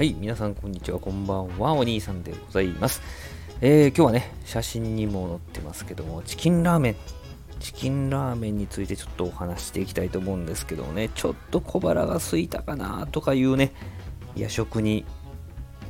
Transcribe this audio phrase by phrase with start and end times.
[0.00, 3.02] はい、皆さんこんにちは、こんばんは、お兄さんでございます。
[3.60, 6.96] えー、今日はね、写真にも載ってますけども、チキンラーメン、
[7.58, 13.74] チキンラーメンについてちょっとお話していきたいと思うんですけどもね、ちょっと小腹が空いたかなとかいうね、
[14.34, 15.04] 夜食に、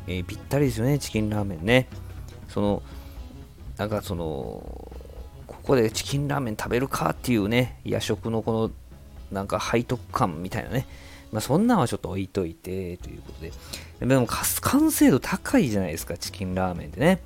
[0.09, 1.87] えーぴったりですよね、チキンラーメンね。
[2.49, 2.83] その、
[3.77, 4.91] なんかその、
[5.47, 8.71] ここでチキンラーメン食べるかっていうね、夜食のこの、
[9.31, 10.89] なんか背徳感みたいなね、
[11.33, 13.53] まあ、そんなんはちょっと置いといてということで、
[14.01, 17.21] でも完成度高いじゃないですか、チキンラーメンってね。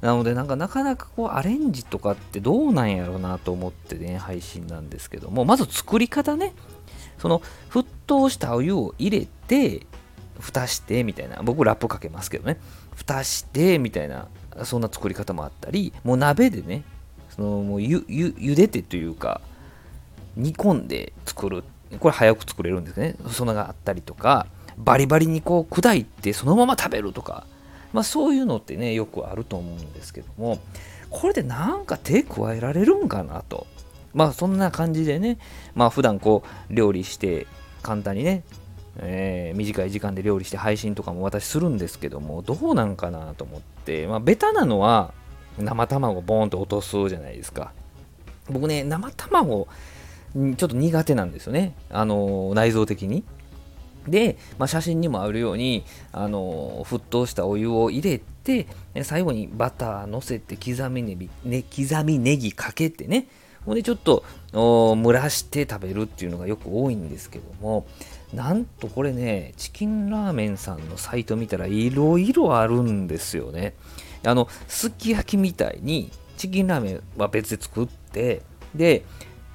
[0.00, 6.54] なので、なんかなかなかこうアレンジとかってどうなんやろうなと思ってね、配信なんですけども、まず作り方ね、
[7.18, 7.40] その
[7.70, 9.86] 沸騰したお湯を入れて、
[10.40, 12.58] 蓋してみたいな、僕ラップかけますけどね、
[12.96, 14.26] 蓋してみたいな、
[14.64, 16.82] そんな作り方もあったり、もう鍋でね、
[17.30, 19.40] そのもうゆゆ茹でてというか、
[20.34, 21.62] 煮込んで作る。
[21.98, 23.16] これ早く作れるんですね。
[23.30, 24.46] そんながあったりとか、
[24.78, 27.46] バリバリにこう砕いてそのまま食べるとか、
[27.92, 30.58] まあそういうのってね、よくあると思うんですけども、
[31.10, 33.66] これでなんか手加えられるんかなと。
[34.14, 35.38] まあそんな感じでね、
[35.74, 37.46] まあ普段こう料理して
[37.82, 38.44] 簡単にね、
[38.98, 45.12] えー短い時間で料理して配信とかも私するんですけども、どうなんかなと思って、まあベタなのは
[45.58, 47.72] 生卵ボーンと落とすじゃないですか。
[48.50, 49.68] 僕ね、生卵、
[50.34, 51.74] ちょっと苦手なんですよね。
[51.90, 53.24] あの、内臓的に。
[54.08, 58.66] で、まあ、写真にもあるように、あの、沸騰したお湯を入れて、
[59.02, 63.28] 最後にバター乗せて刻みネギ、ね、刻みネギかけてね、
[63.64, 67.86] ほんでちょっと蒸らして食べるっていうのがよく多いんですけども、
[68.34, 73.74] なんとこれね、チキンラーメンさんのサイト見たらいろいろあるんですよね。
[74.24, 78.42] あの、すき焼きみたいに、チキンラーメンは別で作って、
[78.74, 79.04] で、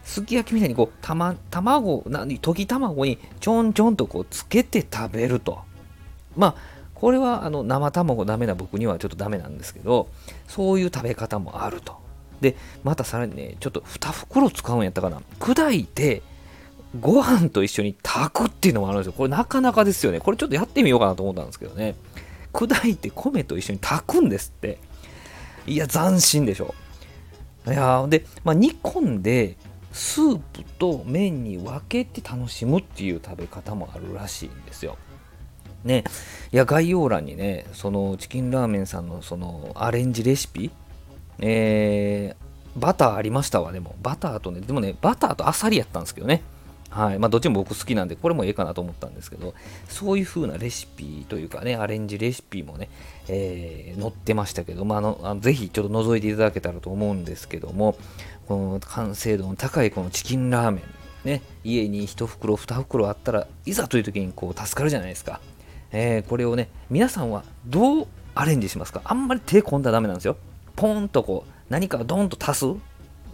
[0.08, 5.60] すき焼きみたいにこう、たま、卵、何、溶き卵にちょんちょんとこうつけて食べると。
[6.38, 6.56] まあ、
[6.96, 10.08] これはあの生卵ダメな僕にはちょっとダメなんですけど、
[10.48, 11.98] そういう食べ方もあると。
[12.40, 12.56] で、
[12.86, 15.22] またさらにね、ちょっと2袋使うんやったかな。
[15.40, 16.24] 砕いて、
[17.02, 19.14] ご飯と一緒に炊くっていうのもあるんですよ。
[19.14, 20.22] これなかなかですよね。
[20.22, 21.96] これちょっとやってみようかなと思ったんですけどね。
[22.54, 24.78] 砕いて米と一緒に炊くんですって。
[25.68, 26.74] いや、斬新でしょ。
[27.68, 29.58] いやで、まあ、煮込んで、
[29.98, 34.98] スープと麺に分けて楽しむっていう食べ方もあるらしいんですよ。
[35.84, 36.04] ね、
[36.52, 40.72] いや概要欄にね、そのチキンラーメンさんのそのアレンジレシピ、
[41.40, 42.48] えー
[42.78, 43.96] バターありましたわ、でも。
[44.04, 46.44] バターとね、でもね、バターとアサリやったんですけどね。
[46.90, 47.20] はい。
[47.20, 49.54] まあ、どっちも僕好きなんで、これもええかなと思ったんですけど、
[49.90, 52.90] そういう風なレシピというかね、アレンジレシピもね、
[53.28, 57.98] えー載ってましたけど、まあ、あのあのぜひちょっと覗いていただけたらと思うんですけども、
[58.48, 60.82] この完成度の高いこのチキンラーメ
[61.26, 65.42] ン、ね、家に1袋、2袋あったらいざという時にこう助かるじゃないですか。
[65.92, 69.02] えーこれをね、皆さんはどうアレンジしますか？
[69.04, 70.38] あんまり手込んだらダメなんですよ。
[70.76, 72.66] ポンとこう、何かをドンと足す。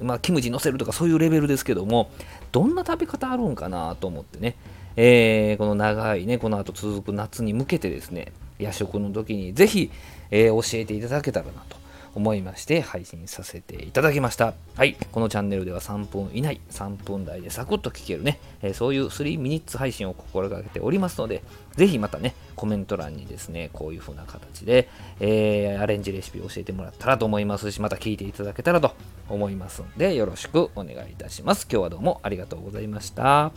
[0.01, 2.11] まあ、キムチ乗せるとかそういうレベルですけども、
[2.51, 4.55] どんな食べ方あるんかなと思ってね、
[4.95, 9.91] えーこの長いね、この後続く夏に向けてですね、夜食の時にぜひ、
[10.31, 11.77] えー教えていただけたらなと
[12.15, 14.53] 思いまして配信させていただきました。
[14.75, 21.43] はい、このチャンネルでは3分以内、3分台でサクッと聞けるね、えーそういう3ミニッツ配信を心がけておりますので、
[21.75, 28.95] ぜひまたね、コメント欄にですね、こういう風な形で、えーアレンジレシピを教えてもらったらと思いますし、また聞いていただけたらと
[29.29, 31.67] 思いますので、よろしくお願いいたします。
[31.69, 33.51] 今日はどうもありがとうございました。